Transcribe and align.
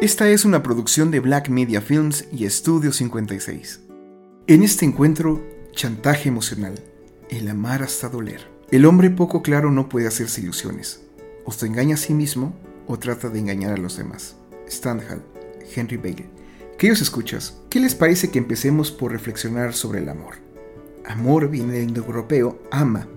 Esta 0.00 0.30
es 0.30 0.44
una 0.44 0.62
producción 0.62 1.10
de 1.10 1.18
Black 1.18 1.48
Media 1.48 1.80
Films 1.80 2.26
y 2.30 2.44
Estudio 2.44 2.92
56. 2.92 3.80
En 4.46 4.62
este 4.62 4.84
encuentro, 4.84 5.44
chantaje 5.72 6.28
emocional, 6.28 6.76
el 7.30 7.48
amar 7.48 7.82
hasta 7.82 8.08
doler. 8.08 8.46
El 8.70 8.84
hombre 8.86 9.10
poco 9.10 9.42
claro 9.42 9.72
no 9.72 9.88
puede 9.88 10.06
hacerse 10.06 10.40
ilusiones. 10.40 11.02
O 11.44 11.50
se 11.50 11.66
engaña 11.66 11.96
a 11.96 11.98
sí 11.98 12.14
mismo 12.14 12.54
o 12.86 12.96
trata 12.96 13.28
de 13.28 13.40
engañar 13.40 13.72
a 13.72 13.76
los 13.76 13.96
demás. 13.96 14.36
Stendhal, 14.70 15.20
Henry 15.74 15.96
Bailey. 15.96 16.30
Queridos 16.78 17.02
escuchas, 17.02 17.58
¿qué 17.68 17.80
les 17.80 17.96
parece 17.96 18.30
que 18.30 18.38
empecemos 18.38 18.92
por 18.92 19.10
reflexionar 19.10 19.74
sobre 19.74 19.98
el 19.98 20.08
amor? 20.10 20.36
Amor 21.06 21.50
viene 21.50 21.72
del 21.72 21.88
indoeuropeo 21.88 22.62
ama, 22.70 23.08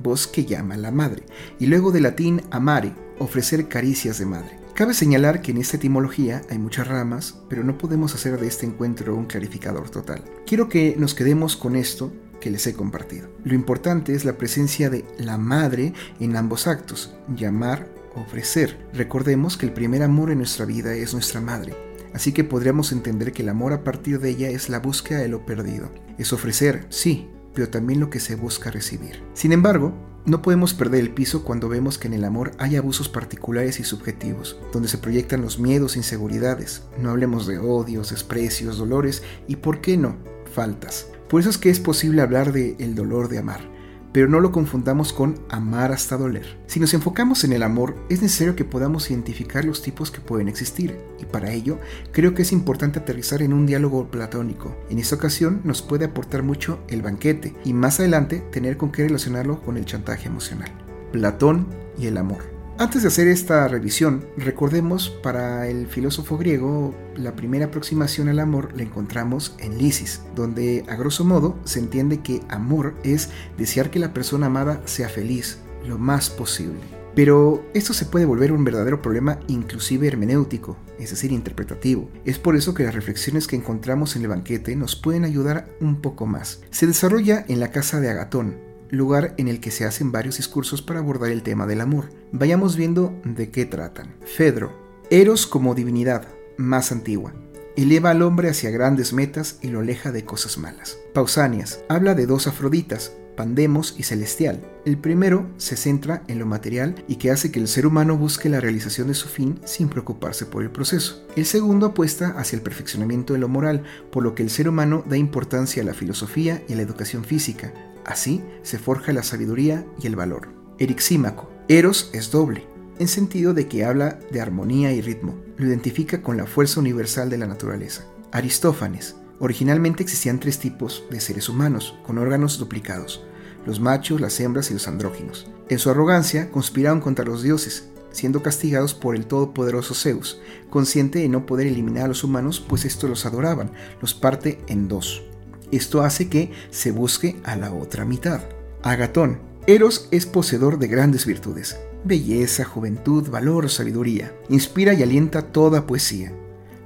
voz 0.00 0.26
que 0.26 0.44
llama 0.44 0.74
a 0.74 0.78
la 0.78 0.90
madre, 0.90 1.22
y 1.60 1.66
luego 1.66 1.92
del 1.92 2.02
latín 2.02 2.42
amare, 2.50 2.92
ofrecer 3.20 3.68
caricias 3.68 4.18
de 4.18 4.26
madre. 4.26 4.63
Cabe 4.74 4.92
señalar 4.92 5.40
que 5.40 5.52
en 5.52 5.58
esta 5.58 5.76
etimología 5.76 6.42
hay 6.50 6.58
muchas 6.58 6.88
ramas, 6.88 7.36
pero 7.48 7.62
no 7.62 7.78
podemos 7.78 8.12
hacer 8.12 8.40
de 8.40 8.48
este 8.48 8.66
encuentro 8.66 9.14
un 9.14 9.26
clarificador 9.26 9.88
total. 9.88 10.24
Quiero 10.46 10.68
que 10.68 10.96
nos 10.98 11.14
quedemos 11.14 11.56
con 11.56 11.76
esto 11.76 12.12
que 12.40 12.50
les 12.50 12.66
he 12.66 12.74
compartido. 12.74 13.28
Lo 13.44 13.54
importante 13.54 14.16
es 14.16 14.24
la 14.24 14.36
presencia 14.36 14.90
de 14.90 15.04
la 15.16 15.38
madre 15.38 15.92
en 16.18 16.34
ambos 16.34 16.66
actos, 16.66 17.14
llamar, 17.36 17.88
ofrecer. 18.16 18.88
Recordemos 18.92 19.56
que 19.56 19.66
el 19.66 19.72
primer 19.72 20.02
amor 20.02 20.32
en 20.32 20.38
nuestra 20.38 20.66
vida 20.66 20.92
es 20.92 21.12
nuestra 21.12 21.40
madre, 21.40 21.76
así 22.12 22.32
que 22.32 22.42
podríamos 22.42 22.90
entender 22.90 23.32
que 23.32 23.42
el 23.42 23.50
amor 23.50 23.72
a 23.72 23.84
partir 23.84 24.18
de 24.18 24.30
ella 24.30 24.48
es 24.48 24.68
la 24.68 24.80
búsqueda 24.80 25.20
de 25.20 25.28
lo 25.28 25.46
perdido. 25.46 25.88
Es 26.18 26.32
ofrecer, 26.32 26.84
sí, 26.88 27.28
pero 27.54 27.68
también 27.68 28.00
lo 28.00 28.10
que 28.10 28.18
se 28.18 28.34
busca 28.34 28.72
recibir. 28.72 29.22
Sin 29.34 29.52
embargo, 29.52 29.94
no 30.26 30.40
podemos 30.40 30.72
perder 30.72 31.00
el 31.00 31.10
piso 31.10 31.44
cuando 31.44 31.68
vemos 31.68 31.98
que 31.98 32.08
en 32.08 32.14
el 32.14 32.24
amor 32.24 32.52
hay 32.58 32.76
abusos 32.76 33.08
particulares 33.08 33.78
y 33.78 33.84
subjetivos, 33.84 34.58
donde 34.72 34.88
se 34.88 34.98
proyectan 34.98 35.42
los 35.42 35.58
miedos 35.58 35.94
e 35.94 35.98
inseguridades. 35.98 36.82
No 36.98 37.10
hablemos 37.10 37.46
de 37.46 37.58
odios, 37.58 38.10
desprecios, 38.10 38.78
dolores 38.78 39.22
y, 39.46 39.56
¿por 39.56 39.80
qué 39.80 39.96
no?, 39.96 40.16
faltas. 40.52 41.08
Por 41.28 41.40
eso 41.40 41.50
es 41.50 41.58
que 41.58 41.68
es 41.68 41.80
posible 41.80 42.22
hablar 42.22 42.52
de 42.52 42.76
el 42.78 42.94
dolor 42.94 43.28
de 43.28 43.38
amar 43.38 43.73
pero 44.14 44.28
no 44.28 44.38
lo 44.38 44.52
confundamos 44.52 45.12
con 45.12 45.40
amar 45.48 45.90
hasta 45.90 46.16
doler. 46.16 46.56
Si 46.68 46.78
nos 46.78 46.94
enfocamos 46.94 47.42
en 47.42 47.52
el 47.52 47.64
amor, 47.64 47.96
es 48.08 48.22
necesario 48.22 48.54
que 48.54 48.64
podamos 48.64 49.10
identificar 49.10 49.64
los 49.64 49.82
tipos 49.82 50.12
que 50.12 50.20
pueden 50.20 50.46
existir, 50.46 50.96
y 51.20 51.24
para 51.24 51.50
ello 51.50 51.80
creo 52.12 52.32
que 52.32 52.42
es 52.42 52.52
importante 52.52 53.00
aterrizar 53.00 53.42
en 53.42 53.52
un 53.52 53.66
diálogo 53.66 54.08
platónico. 54.12 54.76
En 54.88 55.00
esta 55.00 55.16
ocasión 55.16 55.62
nos 55.64 55.82
puede 55.82 56.04
aportar 56.04 56.44
mucho 56.44 56.78
el 56.86 57.02
banquete, 57.02 57.56
y 57.64 57.72
más 57.72 57.98
adelante 57.98 58.38
tener 58.52 58.76
con 58.76 58.92
qué 58.92 59.02
relacionarlo 59.02 59.60
con 59.60 59.76
el 59.76 59.84
chantaje 59.84 60.28
emocional. 60.28 60.70
Platón 61.10 61.66
y 61.98 62.06
el 62.06 62.16
amor. 62.16 62.53
Antes 62.76 63.02
de 63.02 63.08
hacer 63.08 63.28
esta 63.28 63.68
revisión, 63.68 64.26
recordemos 64.36 65.08
para 65.08 65.68
el 65.68 65.86
filósofo 65.86 66.36
griego 66.36 66.92
la 67.14 67.36
primera 67.36 67.66
aproximación 67.66 68.28
al 68.28 68.40
amor 68.40 68.70
la 68.74 68.82
encontramos 68.82 69.54
en 69.60 69.78
Lisis, 69.78 70.22
donde 70.34 70.84
a 70.88 70.96
grosso 70.96 71.24
modo 71.24 71.56
se 71.62 71.78
entiende 71.78 72.20
que 72.20 72.40
amor 72.48 72.96
es 73.04 73.30
desear 73.56 73.92
que 73.92 74.00
la 74.00 74.12
persona 74.12 74.46
amada 74.46 74.82
sea 74.86 75.08
feliz 75.08 75.58
lo 75.86 75.98
más 75.98 76.30
posible. 76.30 76.80
Pero 77.14 77.64
esto 77.74 77.94
se 77.94 78.06
puede 78.06 78.24
volver 78.24 78.50
un 78.50 78.64
verdadero 78.64 79.00
problema 79.00 79.38
inclusive 79.46 80.08
hermenéutico, 80.08 80.76
es 80.98 81.10
decir, 81.10 81.30
interpretativo. 81.30 82.10
Es 82.24 82.40
por 82.40 82.56
eso 82.56 82.74
que 82.74 82.82
las 82.82 82.94
reflexiones 82.94 83.46
que 83.46 83.54
encontramos 83.54 84.16
en 84.16 84.22
el 84.22 84.28
banquete 84.28 84.74
nos 84.74 84.96
pueden 84.96 85.24
ayudar 85.24 85.68
un 85.80 86.00
poco 86.00 86.26
más. 86.26 86.60
Se 86.70 86.88
desarrolla 86.88 87.44
en 87.46 87.60
la 87.60 87.70
casa 87.70 88.00
de 88.00 88.10
Agatón, 88.10 88.56
lugar 88.96 89.34
en 89.38 89.48
el 89.48 89.60
que 89.60 89.70
se 89.70 89.84
hacen 89.84 90.12
varios 90.12 90.36
discursos 90.36 90.82
para 90.82 91.00
abordar 91.00 91.30
el 91.30 91.42
tema 91.42 91.66
del 91.66 91.80
amor. 91.80 92.10
Vayamos 92.32 92.76
viendo 92.76 93.20
de 93.24 93.50
qué 93.50 93.66
tratan. 93.66 94.14
Fedro, 94.24 94.72
Eros 95.10 95.46
como 95.46 95.74
divinidad, 95.74 96.26
más 96.56 96.92
antigua. 96.92 97.34
Eleva 97.76 98.10
al 98.10 98.22
hombre 98.22 98.48
hacia 98.48 98.70
grandes 98.70 99.12
metas 99.12 99.58
y 99.60 99.68
lo 99.68 99.80
aleja 99.80 100.12
de 100.12 100.24
cosas 100.24 100.58
malas. 100.58 100.96
Pausanias 101.12 101.80
habla 101.88 102.14
de 102.14 102.26
dos 102.26 102.46
Afroditas, 102.46 103.12
Pandemos 103.36 103.96
y 103.98 104.04
Celestial. 104.04 104.64
El 104.84 104.96
primero 104.96 105.50
se 105.56 105.76
centra 105.76 106.22
en 106.28 106.38
lo 106.38 106.46
material 106.46 106.94
y 107.08 107.16
que 107.16 107.30
hace 107.30 107.50
que 107.50 107.58
el 107.58 107.68
ser 107.68 107.86
humano 107.86 108.16
busque 108.16 108.48
la 108.48 108.60
realización 108.60 109.08
de 109.08 109.14
su 109.14 109.28
fin 109.28 109.58
sin 109.64 109.88
preocuparse 109.88 110.46
por 110.46 110.62
el 110.62 110.70
proceso. 110.70 111.26
El 111.34 111.46
segundo 111.46 111.86
apuesta 111.86 112.34
hacia 112.38 112.56
el 112.56 112.62
perfeccionamiento 112.62 113.32
de 113.32 113.40
lo 113.40 113.48
moral, 113.48 113.82
por 114.12 114.22
lo 114.22 114.34
que 114.34 114.42
el 114.42 114.50
ser 114.50 114.68
humano 114.68 115.04
da 115.08 115.16
importancia 115.16 115.82
a 115.82 115.86
la 115.86 115.94
filosofía 115.94 116.62
y 116.68 116.74
a 116.74 116.76
la 116.76 116.82
educación 116.82 117.24
física, 117.24 117.72
Así 118.04 118.42
se 118.62 118.78
forja 118.78 119.12
la 119.12 119.22
sabiduría 119.22 119.86
y 120.00 120.06
el 120.06 120.16
valor. 120.16 120.48
Erixímaco. 120.78 121.50
Eros 121.68 122.10
es 122.12 122.30
doble, 122.30 122.66
en 122.98 123.08
sentido 123.08 123.54
de 123.54 123.68
que 123.68 123.84
habla 123.84 124.18
de 124.30 124.40
armonía 124.40 124.92
y 124.92 125.00
ritmo. 125.00 125.34
Lo 125.56 125.66
identifica 125.66 126.22
con 126.22 126.36
la 126.36 126.46
fuerza 126.46 126.80
universal 126.80 127.30
de 127.30 127.38
la 127.38 127.46
naturaleza. 127.46 128.04
Aristófanes. 128.32 129.16
Originalmente 129.40 130.02
existían 130.02 130.40
tres 130.40 130.58
tipos 130.58 131.04
de 131.10 131.20
seres 131.20 131.48
humanos, 131.48 131.98
con 132.06 132.18
órganos 132.18 132.58
duplicados, 132.58 133.24
los 133.66 133.80
machos, 133.80 134.20
las 134.20 134.38
hembras 134.40 134.70
y 134.70 134.74
los 134.74 134.86
andróginos. 134.86 135.50
En 135.68 135.78
su 135.78 135.90
arrogancia 135.90 136.50
conspiraron 136.50 137.00
contra 137.00 137.24
los 137.24 137.42
dioses, 137.42 137.88
siendo 138.12 138.42
castigados 138.42 138.94
por 138.94 139.16
el 139.16 139.26
todopoderoso 139.26 139.94
Zeus, 139.94 140.40
consciente 140.70 141.18
de 141.18 141.28
no 141.28 141.46
poder 141.46 141.66
eliminar 141.66 142.04
a 142.04 142.08
los 142.08 142.22
humanos, 142.22 142.64
pues 142.66 142.84
estos 142.84 143.10
los 143.10 143.26
adoraban, 143.26 143.72
los 144.00 144.14
parte 144.14 144.60
en 144.68 144.88
dos. 144.88 145.24
Esto 145.74 146.02
hace 146.02 146.28
que 146.28 146.52
se 146.70 146.92
busque 146.92 147.34
a 147.42 147.56
la 147.56 147.72
otra 147.72 148.04
mitad. 148.04 148.42
Agatón. 148.84 149.40
Eros 149.66 150.08
es 150.12 150.24
poseedor 150.24 150.78
de 150.78 150.86
grandes 150.86 151.26
virtudes. 151.26 151.76
Belleza, 152.04 152.64
juventud, 152.64 153.28
valor, 153.28 153.68
sabiduría. 153.68 154.32
Inspira 154.48 154.94
y 154.94 155.02
alienta 155.02 155.50
toda 155.50 155.84
poesía. 155.84 156.32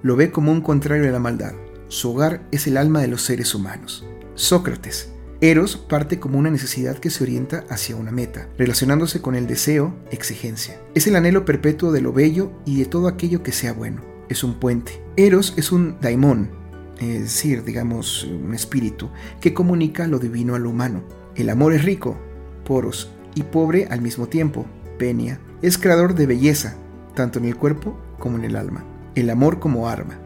Lo 0.02 0.16
ve 0.16 0.30
como 0.30 0.52
un 0.52 0.62
contrario 0.62 1.04
de 1.04 1.10
la 1.10 1.18
maldad. 1.18 1.52
Su 1.88 2.12
hogar 2.12 2.48
es 2.50 2.66
el 2.66 2.78
alma 2.78 3.02
de 3.02 3.08
los 3.08 3.20
seres 3.20 3.54
humanos. 3.54 4.06
Sócrates. 4.36 5.10
Eros 5.42 5.76
parte 5.76 6.18
como 6.18 6.38
una 6.38 6.50
necesidad 6.50 6.96
que 6.96 7.10
se 7.10 7.24
orienta 7.24 7.66
hacia 7.68 7.94
una 7.94 8.10
meta, 8.10 8.48
relacionándose 8.56 9.20
con 9.20 9.34
el 9.34 9.46
deseo, 9.46 9.94
exigencia. 10.10 10.80
Es 10.94 11.06
el 11.06 11.14
anhelo 11.14 11.44
perpetuo 11.44 11.92
de 11.92 12.00
lo 12.00 12.14
bello 12.14 12.52
y 12.64 12.78
de 12.78 12.86
todo 12.86 13.06
aquello 13.06 13.42
que 13.42 13.52
sea 13.52 13.74
bueno. 13.74 14.02
Es 14.30 14.44
un 14.44 14.54
puente. 14.54 15.02
Eros 15.16 15.54
es 15.56 15.72
un 15.72 15.98
daimón, 16.00 16.50
es 16.98 17.20
decir, 17.20 17.64
digamos, 17.64 18.24
un 18.24 18.54
espíritu, 18.54 19.10
que 19.40 19.54
comunica 19.54 20.06
lo 20.06 20.18
divino 20.18 20.54
a 20.54 20.58
lo 20.58 20.70
humano. 20.70 21.02
El 21.36 21.50
amor 21.50 21.72
es 21.72 21.84
rico, 21.84 22.18
poros, 22.64 23.10
y 23.34 23.44
pobre 23.44 23.86
al 23.90 24.00
mismo 24.00 24.26
tiempo, 24.26 24.66
penia. 24.98 25.40
Es 25.62 25.78
creador 25.78 26.14
de 26.14 26.26
belleza, 26.26 26.76
tanto 27.14 27.38
en 27.38 27.44
el 27.44 27.56
cuerpo 27.56 27.98
como 28.18 28.36
en 28.36 28.44
el 28.44 28.56
alma. 28.56 28.84
El 29.14 29.30
amor 29.30 29.60
como 29.60 29.88
arma. 29.88 30.18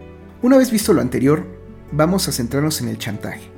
Una 0.43 0.56
vez 0.56 0.71
visto 0.71 0.93
lo 0.93 1.00
anterior, 1.00 1.47
vamos 1.93 2.27
a 2.27 2.33
centrarnos 2.33 2.81
en 2.81 2.89
el 2.89 2.99
chantaje. 2.99 3.51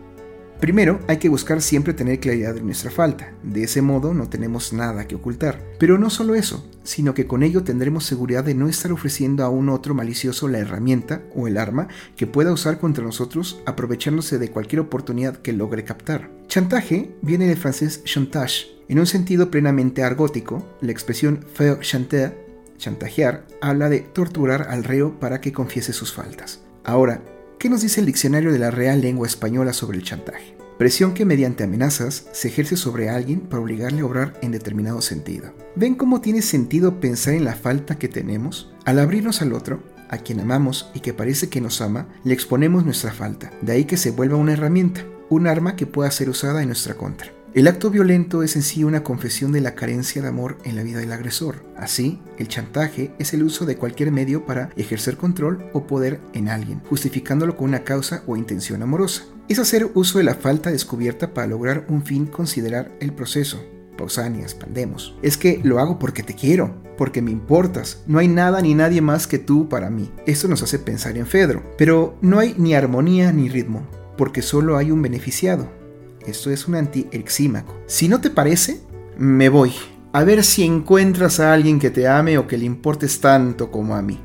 Primero, 0.65 0.99
hay 1.09 1.19
que 1.19 1.29
buscar 1.29 1.61
siempre 1.61 1.93
tener 1.93 2.21
claridad 2.21 2.55
de 2.55 2.63
nuestra 2.63 2.91
falta, 2.91 3.35
de 3.43 3.65
ese 3.65 3.83
modo 3.83 4.15
no 4.15 4.31
tenemos 4.31 4.73
nada 4.73 5.07
que 5.07 5.15
ocultar. 5.15 5.61
Pero 5.79 5.99
no 5.99 6.09
solo 6.09 6.35
eso, 6.35 6.67
sino 6.85 7.13
que 7.13 7.27
con 7.27 7.43
ello 7.43 7.65
tendremos 7.65 8.07
seguridad 8.07 8.45
de 8.45 8.55
no 8.55 8.67
estar 8.67 8.91
ofreciendo 8.91 9.45
a 9.45 9.51
un 9.51 9.69
otro 9.69 9.93
malicioso 9.93 10.49
la 10.49 10.61
herramienta 10.61 11.21
o 11.35 11.49
el 11.49 11.59
arma 11.59 11.89
que 12.17 12.27
pueda 12.27 12.51
usar 12.51 12.79
contra 12.79 13.05
nosotros 13.05 13.61
aprovechándose 13.67 14.39
de 14.39 14.51
cualquier 14.51 14.81
oportunidad 14.81 15.37
que 15.37 15.53
logre 15.53 15.85
captar. 15.85 16.31
Chantaje 16.47 17.15
viene 17.21 17.47
del 17.47 17.59
francés 17.59 18.03
chantage. 18.05 18.69
En 18.89 18.99
un 18.99 19.07
sentido 19.07 19.51
plenamente 19.51 20.03
argótico, 20.03 20.67
la 20.81 20.93
expresión 20.93 21.45
faire 21.53 21.81
chanter, 21.81 22.43
chantajear, 22.79 23.47
habla 23.61 23.91
de 23.91 24.01
torturar 24.01 24.69
al 24.71 24.85
reo 24.85 25.21
para 25.21 25.43
que 25.43 25.53
confiese 25.53 25.93
sus 25.93 26.15
faltas. 26.15 26.63
Ahora, 26.85 27.21
¿Qué 27.59 27.69
nos 27.71 27.83
dice 27.83 28.01
el 28.01 28.07
diccionario 28.07 28.53
de 28.53 28.59
la 28.59 28.71
Real 28.71 29.01
Lengua 29.01 29.27
Española 29.27 29.73
sobre 29.73 29.97
el 29.97 30.05
chantaje? 30.05 30.57
Presión 30.79 31.15
que 31.15 31.25
mediante 31.25 31.65
amenazas 31.65 32.27
se 32.33 32.49
ejerce 32.49 32.77
sobre 32.77 33.09
alguien 33.09 33.41
para 33.41 33.63
obligarle 33.63 34.01
a 34.01 34.07
obrar 34.07 34.39
en 34.43 34.51
determinado 34.51 35.01
sentido. 35.01 35.55
¿Ven 35.77 35.95
cómo 35.95 36.21
tiene 36.21 36.43
sentido 36.43 37.01
pensar 37.01 37.35
en 37.35 37.45
la 37.45 37.55
falta 37.55 37.99
que 37.99 38.09
tenemos? 38.09 38.73
Al 38.85 38.99
abrirnos 38.99 39.41
al 39.41 39.53
otro, 39.53 39.83
a 40.11 40.19
quien 40.19 40.41
amamos 40.41 40.91
y 40.95 41.01
que 41.01 41.15
parece 41.15 41.49
que 41.49 41.61
nos 41.61 41.81
ama, 41.81 42.09
le 42.25 42.35
exponemos 42.35 42.85
nuestra 42.85 43.13
falta. 43.13 43.53
De 43.63 43.73
ahí 43.73 43.85
que 43.85 43.97
se 43.97 44.11
vuelva 44.11 44.37
una 44.37 44.53
herramienta, 44.53 45.05
un 45.31 45.47
arma 45.47 45.77
que 45.77 45.87
pueda 45.87 46.11
ser 46.11 46.29
usada 46.29 46.61
en 46.61 46.69
nuestra 46.69 46.95
contra. 46.95 47.34
El 47.55 47.69
acto 47.69 47.89
violento 47.89 48.43
es 48.43 48.57
en 48.57 48.63
sí 48.63 48.83
una 48.83 49.05
confesión 49.05 49.53
de 49.53 49.61
la 49.61 49.77
carencia 49.77 50.21
de 50.21 50.27
amor 50.27 50.59
en 50.65 50.75
la 50.75 50.83
vida 50.83 50.99
del 50.99 51.13
agresor. 51.13 51.65
Así, 51.77 52.21
el 52.37 52.49
chantaje 52.49 53.13
es 53.21 53.33
el 53.33 53.45
uso 53.45 53.65
de 53.65 53.77
cualquier 53.77 54.11
medio 54.11 54.45
para 54.45 54.71
ejercer 54.75 55.17
control 55.17 55.65
o 55.73 55.87
poder 55.87 56.19
en 56.33 56.49
alguien, 56.49 56.81
justificándolo 56.91 57.57
con 57.57 57.69
una 57.69 57.85
causa 57.85 58.25
o 58.27 58.37
intención 58.37 58.83
amorosa. 58.83 59.27
Es 59.49 59.61
hacer 59.61 59.89
uso 59.95 60.19
de 60.19 60.25
la 60.25 60.35
falta 60.35 60.73
descubierta 60.73 61.33
para 61.33 61.47
lograr 61.47 61.87
un 61.89 62.05
fin 62.05 62.27
considerar 62.27 62.91
el 62.99 63.13
proceso. 63.13 63.65
Pausanias, 63.97 64.57
pandemos. 64.57 65.17
Es 65.23 65.37
que 65.37 65.61
lo 65.63 65.79
hago 65.79 66.01
porque 66.01 66.25
te 66.25 66.35
quiero, 66.35 66.83
porque 66.99 67.23
me 67.23 67.31
importas. 67.31 68.03
No 68.09 68.19
hay 68.19 68.27
nada 68.27 68.63
ni 68.63 68.75
nadie 68.75 69.01
más 69.01 69.29
que 69.29 69.39
tú 69.39 69.69
para 69.69 69.91
mí. 69.91 70.11
Esto 70.27 70.49
nos 70.49 70.65
hace 70.65 70.81
pensar 70.81 71.17
en 71.17 71.27
Fedro. 71.29 71.63
Pero 71.79 72.19
no 72.21 72.41
hay 72.41 72.57
ni 72.59 72.75
armonía 72.75 73.33
ni 73.33 73.49
ritmo, 73.49 73.87
porque 74.19 74.43
solo 74.43 74.77
hay 74.77 74.91
un 74.91 75.03
beneficiado 75.03 75.84
esto 76.27 76.51
es 76.51 76.67
un 76.69 76.77
antiexímaco. 76.77 77.75
Si 77.87 78.09
no 78.09 78.21
te 78.21 78.31
parece, 78.31 78.81
me 79.17 79.49
voy. 79.49 79.73
A 80.13 80.25
ver 80.25 80.45
si 80.45 80.63
encuentras 80.63 81.41
a 81.41 81.53
alguien 81.53 81.79
que 81.79 81.91
te 81.91 82.07
ame 82.07 82.39
o 82.39 82.47
que 82.47 82.59
le 82.59 82.65
importes 82.65 83.21
tanto 83.21 83.71
como 83.71 83.95
a 83.95 84.03
mí. 84.03 84.21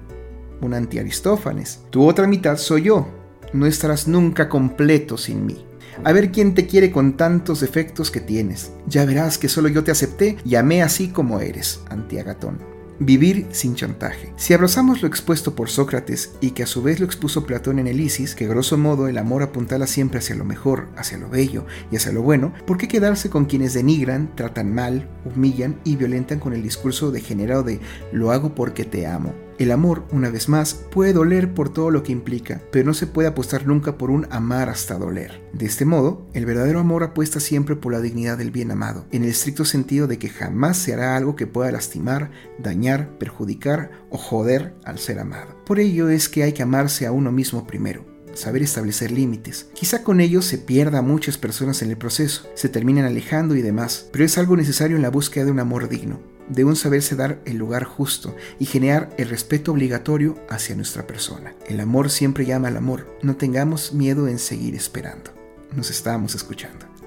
un 0.62 0.74
anti-Aristófanes. 0.74 1.86
Tu 1.90 2.06
otra 2.06 2.28
mitad 2.28 2.58
soy 2.58 2.84
yo. 2.84 3.08
No 3.54 3.66
estarás 3.66 4.08
nunca 4.08 4.50
completo 4.50 5.18
sin 5.18 5.46
mí. 5.46 5.66
A 6.04 6.12
ver 6.12 6.32
quién 6.32 6.54
te 6.54 6.68
quiere 6.68 6.92
con 6.92 7.18
tantos 7.18 7.62
defectos 7.62 8.12
que 8.12 8.20
tienes. 8.20 8.72
Ya 8.88 9.06
verás 9.06 9.38
que 9.38 9.50
solo 9.50 9.68
yo 9.68 9.84
te 9.84 9.92
acepté 9.92 10.38
y 10.46 10.56
amé 10.56 10.84
así 10.84 11.10
como 11.10 11.40
eres, 11.40 11.82
anti-Agatón. 11.90 12.79
Vivir 13.02 13.48
sin 13.52 13.76
chantaje. 13.76 14.34
Si 14.36 14.54
abrazamos 14.54 15.02
lo 15.02 15.08
expuesto 15.08 15.56
por 15.56 15.70
Sócrates 15.70 16.32
y 16.42 16.52
que 16.52 16.64
a 16.64 16.68
su 16.68 16.84
vez 16.84 17.00
lo 17.00 17.06
expuso 17.06 17.46
Platón 17.46 17.80
en 17.80 17.88
el 17.88 18.02
Isis, 18.02 18.36
que 18.36 18.48
grosso 18.48 18.78
modo 18.78 19.08
el 19.08 19.18
amor 19.18 19.42
apuntala 19.42 19.88
siempre 19.88 20.20
hacia 20.20 20.36
lo 20.36 20.44
mejor, 20.44 20.90
hacia 20.98 21.18
lo 21.18 21.30
bello 21.30 21.66
y 21.92 21.96
hacia 21.96 22.12
lo 22.12 22.22
bueno, 22.22 22.54
¿por 22.68 22.78
qué 22.78 22.90
quedarse 22.90 23.30
con 23.30 23.46
quienes 23.46 23.74
denigran, 23.74 24.36
tratan 24.36 24.74
mal, 24.74 25.08
humillan 25.24 25.80
y 25.86 25.96
violentan 25.96 26.40
con 26.40 26.54
el 26.54 26.62
discurso 26.62 27.10
degenerado 27.12 27.64
de 27.64 27.80
lo 28.12 28.32
hago 28.32 28.54
porque 28.54 28.84
te 28.84 29.08
amo? 29.08 29.34
El 29.60 29.74
amor, 29.74 30.06
una 30.14 30.30
vez 30.30 30.48
más, 30.48 30.74
puede 30.74 31.12
doler 31.12 31.54
por 31.54 31.68
todo 31.68 31.92
lo 31.92 32.02
que 32.02 32.14
implica, 32.14 32.62
pero 32.72 32.86
no 32.86 32.94
se 32.94 33.08
puede 33.08 33.28
apostar 33.28 33.68
nunca 33.68 33.98
por 33.98 34.10
un 34.10 34.26
amar 34.32 34.70
hasta 34.70 34.98
doler. 34.98 35.44
De 35.52 35.66
este 35.66 35.84
modo, 35.84 36.26
el 36.34 36.46
verdadero 36.46 36.80
amor 36.80 37.04
apuesta 37.04 37.42
siempre 37.42 37.76
por 37.76 37.92
la 37.92 38.00
dignidad 38.00 38.38
del 38.38 38.52
bien 38.52 38.72
amado, 38.72 39.06
en 39.12 39.26
el 39.26 39.32
estricto 39.32 39.66
sentido 39.66 40.08
de 40.08 40.18
que 40.18 40.30
jamás 40.30 40.78
se 40.78 40.94
hará 40.94 41.18
algo 41.18 41.36
que 41.36 41.46
pueda 41.46 41.74
lastimar, 41.74 42.32
dañar, 42.58 43.18
perjudicar 43.18 43.92
o 44.10 44.18
joder 44.18 44.76
al 44.86 44.98
ser 44.98 45.20
amado. 45.20 45.58
Por 45.66 45.82
ello 45.82 46.08
es 46.08 46.30
que 46.30 46.44
hay 46.44 46.54
que 46.54 46.64
amarse 46.64 47.06
a 47.06 47.12
uno 47.12 47.34
mismo 47.34 47.68
primero 47.68 48.08
saber 48.36 48.62
establecer 48.62 49.12
límites. 49.12 49.68
Quizá 49.74 50.02
con 50.02 50.22
ello 50.22 50.42
se 50.42 50.58
pierda 50.58 51.00
a 51.00 51.02
muchas 51.02 51.38
personas 51.38 51.82
en 51.82 51.90
el 51.90 51.98
proceso, 51.98 52.48
se 52.54 52.70
terminan 52.70 53.04
alejando 53.04 53.54
y 53.56 53.62
demás, 53.62 54.08
pero 54.14 54.24
es 54.24 54.38
algo 54.38 54.56
necesario 54.56 54.96
en 54.96 55.02
la 55.02 55.10
búsqueda 55.10 55.44
de 55.44 55.52
un 55.52 55.60
amor 55.60 55.90
digno 55.90 56.39
de 56.50 56.66
un 56.66 56.76
saberse 56.76 57.16
dar 57.16 57.40
el 57.46 57.58
lugar 57.58 57.84
justo 57.84 58.36
y 58.60 58.66
generar 58.66 59.10
el 59.18 59.30
respeto 59.30 59.72
obligatorio 59.72 60.36
hacia 60.50 60.76
nuestra 60.76 61.08
persona. 61.08 61.56
El 61.68 61.80
amor 61.80 62.10
siempre 62.10 62.46
llama 62.46 62.68
al 62.68 62.78
amor. 62.78 63.08
No 63.22 63.36
tengamos 63.36 63.94
miedo 63.94 64.28
en 64.28 64.40
seguir 64.40 64.76
esperando. 64.76 65.32
Nos 65.76 65.90
estamos 65.90 66.36
escuchando. 66.36 66.99